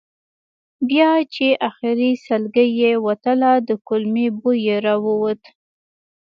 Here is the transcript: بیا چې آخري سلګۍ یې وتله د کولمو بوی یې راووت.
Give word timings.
بیا 0.89 1.11
چې 1.33 1.47
آخري 1.69 2.11
سلګۍ 2.25 2.69
یې 2.81 2.91
وتله 3.07 3.51
د 3.67 3.69
کولمو 3.87 4.27
بوی 4.39 4.57
یې 4.67 4.75
راووت. 4.85 5.41